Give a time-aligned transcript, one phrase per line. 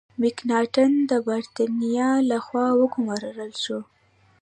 [0.21, 3.79] مکناټن د برتانیا له خوا وګمارل شو.